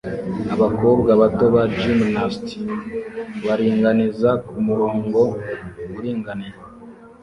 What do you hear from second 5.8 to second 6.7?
uringaniye